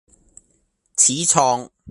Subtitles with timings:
[0.97, 1.69] 始創